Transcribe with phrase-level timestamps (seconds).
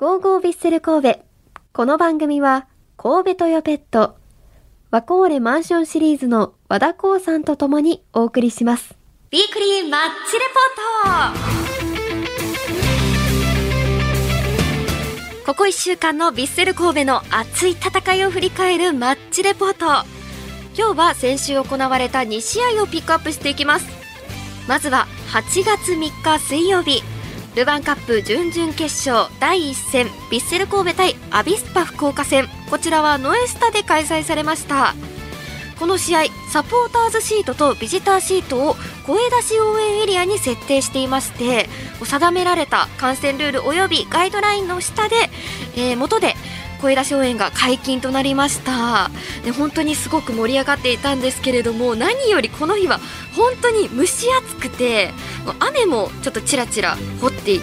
[0.00, 1.20] ゴーゴービッセル神戸。
[1.74, 2.66] この番組は、
[2.96, 4.16] 神戸トヨペット、
[4.90, 8.96] ワコーレマンションシリーズの和田光さんと共にお送りします。
[9.28, 10.40] ビークリーマッチレ
[11.04, 11.34] ポー
[15.44, 19.84] トここ1週間のビッセル神戸の熱い戦いを振り返るマッチレポート
[20.78, 23.86] 今日は先週行われた2試合をピックアップしていきます
[24.66, 27.02] まずは8月3日水曜日
[27.56, 32.46] ルヴァンカップ準々決勝第1戦ヴィッセル神戸対アビスパ福岡戦。
[32.70, 34.94] こちらはノエスタで開催されました。
[35.80, 38.76] この試合サポーターズシートとビジターシートを
[39.06, 41.70] 声出し応援エリアに設定していまして
[42.04, 45.16] 定められた観戦ルール及びガイドラインの下で、
[45.76, 46.34] えー元で
[46.80, 49.10] 声出し応援が解禁となりました。
[49.44, 53.00] で本当にすごく盛り上がっていたんですけれども何よりこの日は
[53.36, 55.12] 本当に蒸し暑くて
[55.58, 57.60] 雨もちょっとちらちら降ってい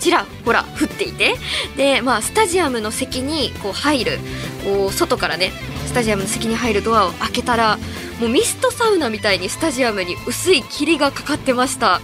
[0.00, 1.36] ちらほら降っていて
[1.76, 4.18] で、まあ、スタジアムの席にこう入る
[4.64, 5.52] こう外からね
[5.86, 7.78] スタジアムの席に入るドアを開けたら
[8.20, 12.00] もうミストサウナみたいにスタジアムに薄い霧がかかってました。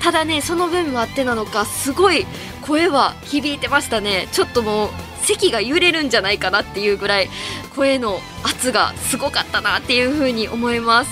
[0.00, 2.26] ただねその分もあってなのかすごい
[2.62, 4.28] 声は響いてましたね。
[4.32, 4.90] ちょっともう
[5.28, 7.28] 席が揺れるんじゃないかなっていうぐらい
[7.76, 11.10] 声の圧がすごかったなっていう風に思います。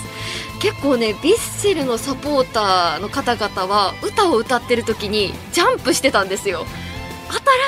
[0.63, 6.65] 結構ねヴィッセルのサポーターの方々は歌を歌ってる時にジャンプしてたんですよ。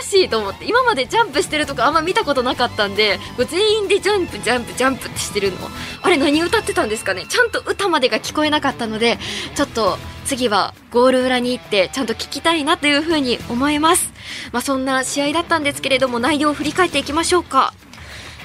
[0.03, 3.19] 新しいと思って今までジャンプしてるとこあんま見たことなかったんで
[3.51, 5.59] 全員でジャンプジャンプジャンプってしてるの。
[6.03, 7.27] あれ何歌ってたんですかね？
[7.29, 9.19] ちゃんと歌までが聞こえなかったので
[9.55, 14.13] ちょっと次はゴール裏に行ってちゃんと聞きたいなというふうに思います。
[14.53, 17.75] まあそんな試合だったんですけれども内容を振り返っていきましょうか。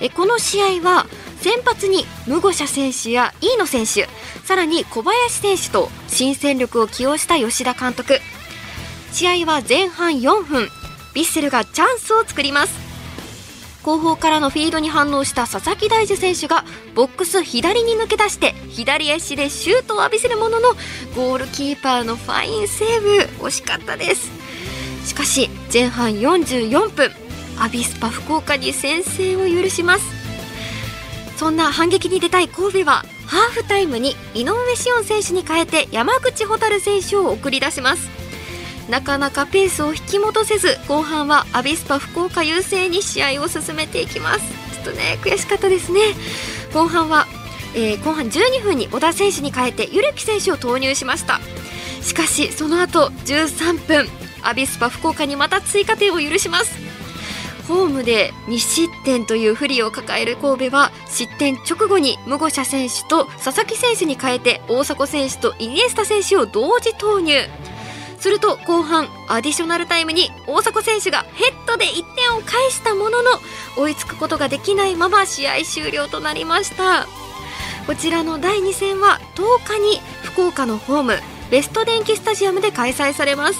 [0.01, 1.05] えこの試合は
[1.39, 4.09] 先発にムゴシャ選手や飯野選手
[4.43, 8.19] さらに小林選手と新戦力を起用した吉田監督。
[9.11, 10.69] 試合は前半4分。
[11.13, 12.73] ヴィッセルがチャンスを作ります。
[13.83, 16.63] 後方からのフィードに反応した佐々木大樹選手が
[16.95, 20.69] ボックス左に抜け出して左足でシュートを浴びせるものの
[21.15, 23.09] ゴールキーパーのファインセーブ。
[23.45, 24.31] 惜しかったです。
[25.05, 27.11] しかし前半44分
[27.59, 30.05] アビスパ福岡に先制を許します。
[31.35, 38.22] そんな反撃に出たい神戸はハーフタイムに井上志音選手に代えて山口蛍選手を送り出します。
[38.89, 44.39] なかなかペースを引き戻せず後半はアビスパ福岡優勢に試合を進めていきます。
[44.73, 45.99] ちょっとね悔しかったですね。
[46.73, 47.27] 後半は、
[47.75, 51.39] えー後半12分に小田選手に代えてゆるき選手を投入しました。
[52.01, 54.07] しかしその後13分
[54.43, 56.77] アビスパ福岡にまた追加点を許します。
[57.67, 67.37] ホームで2失点という不利を抱える神戸は失点直後にムゴシャ選手と佐々木選手に代えて大迫選手とイニエスタ選手を同時投入。
[68.23, 73.31] すると後半アディショナルタイムに大迫選手がヘッドで1点を返したものの
[73.75, 77.05] 追いつくことができないまま試合終了となりました。
[77.85, 81.19] こちらの第2戦は10日に福岡のホーム
[81.51, 83.59] ベスト電機スタジアムで開催されます。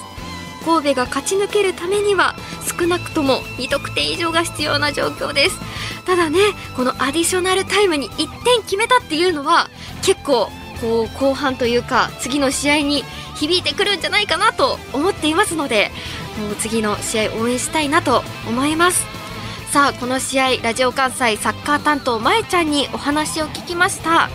[0.63, 2.33] 神戸が勝ち抜けるためには
[2.79, 5.59] 少なくとも2得点以上が必要な状況です。
[6.05, 6.39] ただね
[6.77, 9.69] このアディショナルタイムに1点決めたっていうのは
[10.03, 10.49] 結構
[10.81, 13.03] こう後半というか次の試合に
[13.35, 15.91] 響いてくるんじゃないかなと思っていますので
[16.39, 19.05] もう次の試合応援したいなと思います。
[19.71, 24.29] さあこの試合ラジオ関西サッカー担当まえちゃんにお話を聞きました。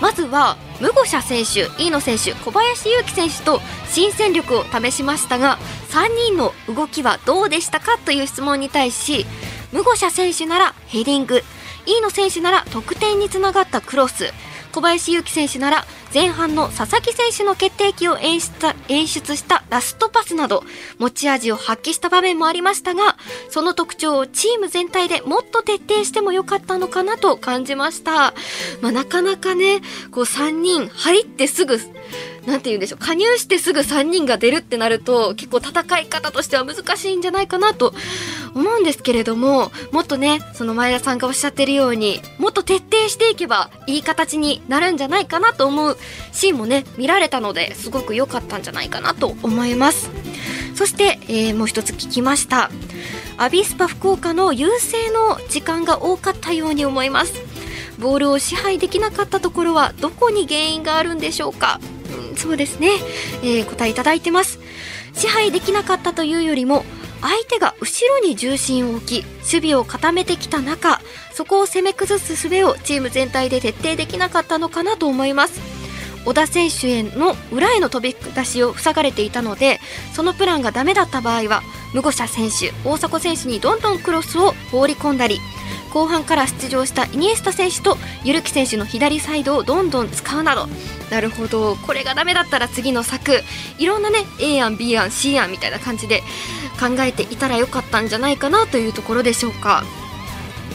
[0.00, 5.58] まずはムゴシャ選手、飯野選手、小林祐希選手と新戦力を試しましたが
[5.88, 9.26] 3人の動きはどうでしたかという質問に対し
[9.72, 11.42] ムゴシャ選手ならヘディング
[11.86, 14.32] 飯野選手なら得点につながったクロス
[14.78, 15.84] 小林祐希選手なら
[16.14, 18.52] 前半の佐々木選手の決定機を演出
[18.88, 20.62] 演出したラストパスなど
[20.98, 23.16] 持ち味を発揮した場面もありましたが
[23.50, 28.34] その特徴をチーム全体でもっと徹底してもよかったのかなと感じました、
[28.80, 29.80] まあ、なかなかね
[30.12, 31.80] こう3人入ってすぐ
[32.48, 32.98] なんて言うんでしょう。
[32.98, 37.92] 加入してすぐ3人が出るってなると結構戦い方としては難しいんじゃないかなと
[38.54, 45.98] 思うんですけれどももっとねその前田さんがおっしゃってるようにもっと徹底していけばいい形になるんじゃないかなと思う
[46.32, 50.10] シーンもね見られたのですごく良かったんじゃないかなと思います。
[50.74, 52.70] そして、えーもう一つ聞きました。
[53.36, 57.34] アビスパ福岡の優勢の時間が多かったように思います。
[57.98, 61.80] ボールを支配できなかったところはどこに原因があるんでしょうか、
[62.38, 62.88] そうですね、
[63.42, 64.60] えー答えいただいてます。
[65.12, 66.84] 支配できなかったというよりも
[67.20, 71.00] 相手が後ろに重心を置き守備を固めてきた中
[71.32, 75.77] そこを攻め崩す術をチーム全体で徹底できなかったのかなと思います。
[76.28, 79.80] 小田選手への裏への飛び出しを塞がれていたので
[80.12, 81.62] そのプランがダメだった場合は
[81.94, 85.38] ムゴシャ選手大迫選手にどんどんクロスを放り込んだり
[85.90, 90.66] 後半から出場したイニエスタ選手とユルキ選手の左サイドをどんどん使うなど
[91.10, 93.42] なるほどこれがダメだったら次の策
[93.78, 96.20] いろんなね A 案 B 案 C 案みたいな感じで
[96.78, 99.82] 考えていたらよかったんじゃないかなというところでしょうか。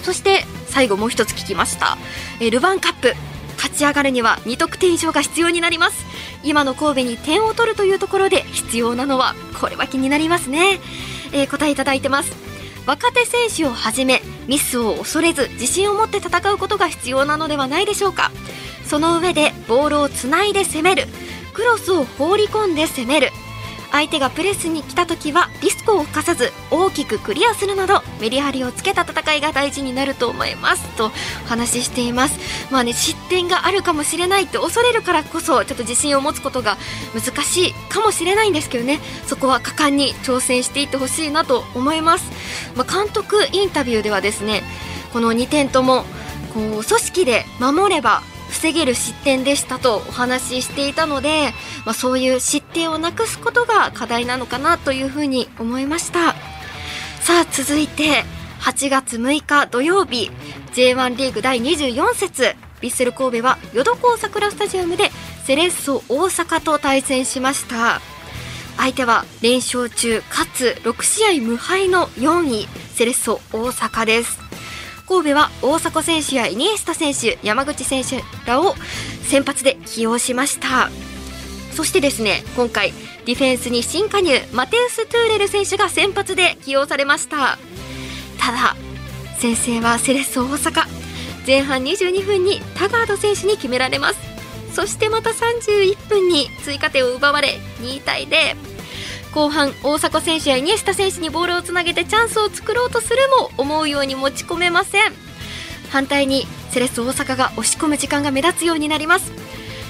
[0.02, 1.98] そして最後もう一つ聞きました。
[2.42, 3.33] えルヴァンカップ。
[3.64, 6.06] 勝ち上がるには2得点以上が必要になります。
[6.44, 10.80] 今の神戸に点を取るというところで必要なのはこれは気になりますね、
[11.32, 12.34] えー、答えいただいてます。
[12.86, 18.32] 若手選手をはじめミスを恐れず自信を持って戦うことが必要なのではないでしょうか。
[18.86, 21.08] その上でボールをつないで攻める。
[21.54, 23.30] クロスを放り込んで攻める。
[23.94, 31.12] 相手がプレスに来た時はリスクを冒さず大きくクリアするなどメリハリをつけた戦いが大事になると思いますと
[31.46, 32.40] 話しています。
[32.72, 36.78] まあね失点があるかもしれないって恐れるからこそちょっと自信を持つことが
[37.14, 39.00] 難しいかもしれないんですけどね。
[39.28, 42.32] そこは果敢に挑戦していってほしいなと思います、
[42.76, 44.64] まあ、監督インタビューではですね
[45.12, 46.04] この2点とも
[46.54, 48.22] こう組織で守れば
[48.64, 51.52] 防げる失点でしたとお話ししていたので、
[51.86, 56.34] まあ、そういう失点をなくすことが課題なのかなというふうに思いました。
[57.20, 58.24] さあ続いて
[58.62, 60.32] 8月6日土曜日
[60.76, 62.56] J1 リーグ第24節。
[62.80, 65.10] ヴィッセル神戸は淀高桜スタジアムで
[65.44, 68.00] セレッソ大阪と対戦しました。
[68.78, 74.43] 相手は連勝中かつ6試合無敗の4位セレッソ大阪です。
[75.08, 78.76] 神戸は大迫選手やイニエスタ選手山口選手らを
[79.24, 80.90] 先発で起用しました。
[81.72, 82.94] そしてですね今回
[83.26, 87.58] ディフェンスに新加入マテウス・トゥーレル選手が先発で起用されました。
[88.40, 88.76] ただ
[89.40, 90.88] 先制はセレッソ大阪。
[91.46, 94.20] 前半22分にタガード選手に決められます。
[94.74, 98.73] そしてまた31分に追加点を奪われ2対0
[99.34, 105.14] 後半大迫選手やイニエスタ選手にボールをつなげてチャンスを作ろうとするも思うように持ち込めません。
[105.92, 109.32] 反対にセレッソ大阪が押し込む時間が目立つようになります。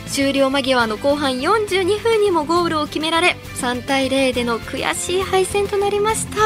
[0.08, 6.38] 終了間際の後半42分にもゴールを決められ3対0での悔しい敗戦となりました。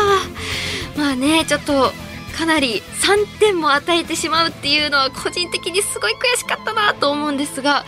[0.98, 1.92] まあねちょっと
[2.38, 7.84] かなり3点も与えてしまうっていうのは個人的にすごい悔しかったなと思うんですが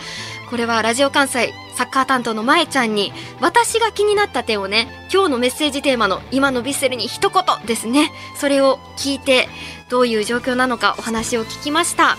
[0.50, 3.10] これはラジオ関西サッカー担当のまえちゃんに
[3.40, 8.12] 私が気になった点をね今日のメッセージテーマの今のヴィッセルに一言ですね。
[8.36, 9.48] それを聞いて
[9.88, 12.18] どういう状況なのかお話を聞きました。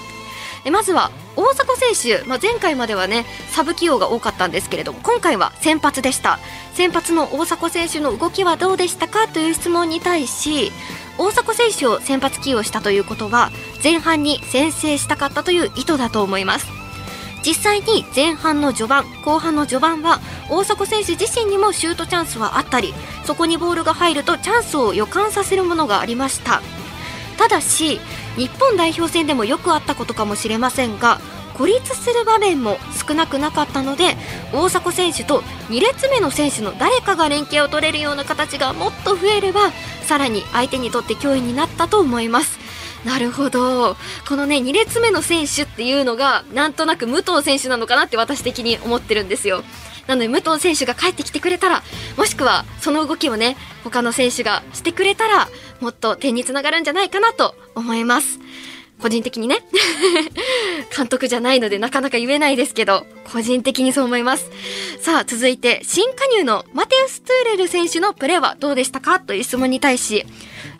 [0.71, 6.39] まずは大迫選手、まあ、前回まではねサブ起用が多かったんですけれども今回は先発でした。
[6.73, 9.27] 先発の大迫選手の動きはどうでしたか？
[9.27, 10.71] という質問に対し
[11.19, 13.51] 大迫選手を先発起用したということは
[13.83, 16.80] 前半に先制したかったという意図だと思います。
[17.45, 22.93] 実際に前半の序盤後半の序盤は大迫選手自身にもシュートチャンスはあったり
[23.25, 26.61] そこにボールが入るとチャンスを予感させるものがありました。
[27.37, 27.99] ただし
[28.35, 31.19] 日本代表戦でもよくあったことかもしれませんが
[31.55, 32.77] 孤立する場面も
[33.07, 34.15] 少なくなかったので
[34.53, 39.71] 大迫選手と2列目の選手の誰かが連携を取れるような形がもっと増えれば
[40.03, 42.60] さらに相手にとって脅威になったと思います。
[43.05, 43.95] なるほど。
[44.27, 49.63] このね2列目の選手っていうのがなんとなく武藤選手なのかなって私的に思ってるんですよ。
[50.07, 51.83] なので武藤選手が帰ってきてくれたら
[52.17, 55.47] もしくはその動きをね他の選手がしてくれたら
[55.79, 58.39] もっと点につながるんじゃないかなと思います。
[59.01, 59.65] 個人的にね。
[60.95, 64.51] 監督じゃないのでなかなか言えないですけど個人的にそう思います。
[64.99, 69.19] さあ続いて新加入のマテウス・トゥーレル選手のプレーはどうでしたか？
[69.19, 70.25] という質問に対し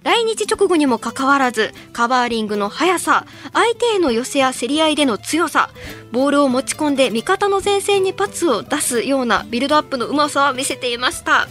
[0.03, 5.70] 来日直後にもかかわらずカバーリングの速さ相手への寄せや競り合いでの強さ
[6.12, 11.48] ボールを持ち込んで味方の前線にパスを出すようなビルドアップのうまさは見せていました。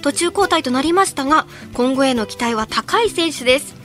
[0.00, 3.82] 途中交代となりましたが今後への期待は高い選手です。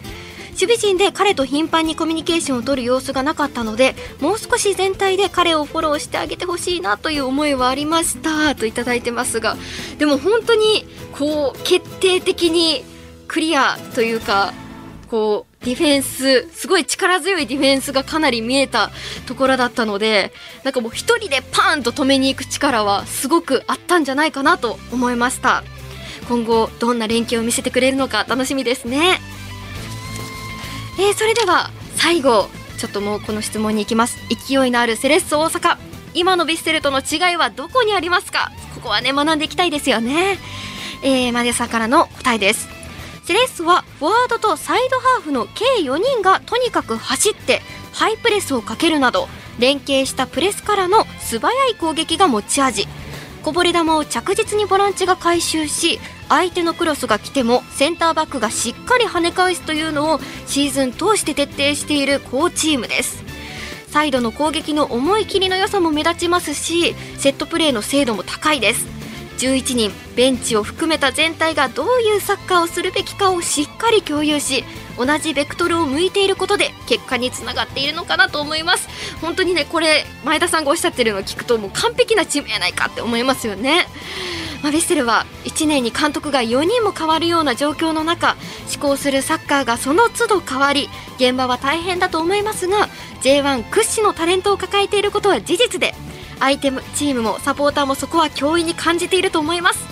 [0.59, 9.55] 守備陣で彼と頻繁にコミュニケーションを取る様子がなかったのでもう少し全体で彼をフォローしてあげてほしいなという思いはありましたといただいてますが
[9.99, 12.83] でも本当にこう決定的に
[13.27, 14.53] クリアというか
[15.09, 18.91] こうディフェンスすごい力強いディフェンスがかなり見えた
[19.25, 20.31] ところだったので
[20.63, 25.63] なんかもう一人でパーンと止めに行く力はすごくあったんじゃないかなと思いました。
[26.27, 29.21] 今後どんな連携を見せてくれるのか楽しみですね。
[30.99, 34.17] えー、それでは最後ちょっともうこの質問に行きます。
[34.49, 35.77] 勢いのあるセレッソ大阪。
[36.13, 38.51] 今のヴィッセルとの違いはどこにありますか？
[38.75, 40.37] ここはね学んでいきたいですよね。
[41.01, 42.76] えー、マネさんからの答えです。
[43.27, 49.27] セレッソはフォワードとサイドハーフの計4人がとにかく走ってハイプレスをかけるなど
[49.59, 52.87] 連携したプレスからの素早い攻撃が持ち味。
[53.43, 63.25] こぼれ球を着実にボランチが回収し相手のクロスが来てもセンターバックがしっかり跳ね返すというのをシーズン通して徹底している好チームです。
[63.89, 68.96] サイドの攻撃の思い切りの良さも目立ちますしセットプレーの精度も高いです。
[69.37, 74.63] 11人ベンチを含めた全体がどういうサッカーをするべきかをしっかり共有し
[74.97, 78.89] 同じベクトルを向いていることで結果につながっているのかなと思います。
[79.21, 83.87] 本当にねこれ前田さんがおっしゃってるのを聞くともう完璧なチームやないかって思いますよね。
[84.63, 92.89] まあ、ヴィッセルは1年に監督が4人も変わるような状況の中施行するサッカーがその都度変わり現場は大変だと思いますが
[93.21, 95.93] J1 屈指のタレントを抱えていることは事実で
[96.39, 99.85] 相手チームもサポーターもそこは脅威に感じていると思います。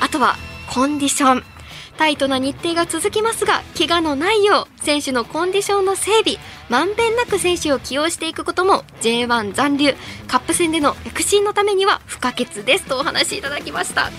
[0.00, 0.36] あとは
[0.72, 1.56] コンディション。
[1.96, 6.36] タイトな日程が続きますが怪我のないよう選手のコンディションの整備
[6.68, 9.94] まんべんなく選手を起用していくことも J1 残留
[10.28, 14.10] カップ戦での躍進のためには不可欠ですとお話しいただきました。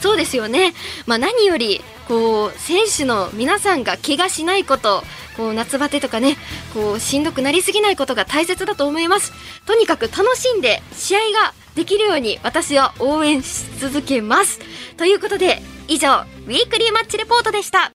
[0.00, 0.72] そうですよね、
[1.06, 5.02] まあ、何よりこう選手の皆さんが怪我しないこと
[5.36, 6.36] こう夏バテとかね
[6.74, 9.32] こうしんどくなりすぎないことが大切だと思います。
[9.66, 14.60] とにかく楽しんで試合ができるように私は応援し続けます。
[14.96, 17.92] ということで以上ウィークリーマッチレポートでした。